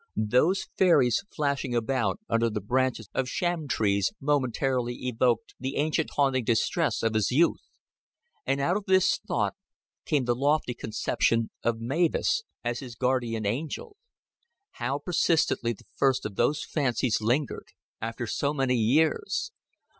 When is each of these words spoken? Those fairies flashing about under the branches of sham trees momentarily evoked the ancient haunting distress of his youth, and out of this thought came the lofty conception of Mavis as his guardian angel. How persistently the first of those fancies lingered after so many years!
Those 0.15 0.65
fairies 0.79 1.23
flashing 1.29 1.75
about 1.75 2.19
under 2.27 2.49
the 2.49 2.59
branches 2.59 3.07
of 3.13 3.29
sham 3.29 3.67
trees 3.67 4.11
momentarily 4.19 4.95
evoked 4.95 5.53
the 5.59 5.75
ancient 5.75 6.09
haunting 6.15 6.43
distress 6.43 7.03
of 7.03 7.13
his 7.13 7.29
youth, 7.29 7.61
and 8.43 8.59
out 8.59 8.75
of 8.77 8.85
this 8.87 9.19
thought 9.27 9.53
came 10.07 10.25
the 10.25 10.33
lofty 10.33 10.73
conception 10.73 11.51
of 11.61 11.79
Mavis 11.79 12.41
as 12.63 12.79
his 12.79 12.95
guardian 12.95 13.45
angel. 13.45 13.95
How 14.71 14.97
persistently 14.97 15.71
the 15.73 15.85
first 15.95 16.25
of 16.25 16.35
those 16.35 16.65
fancies 16.65 17.21
lingered 17.21 17.67
after 18.01 18.25
so 18.25 18.55
many 18.55 18.77
years! 18.77 19.51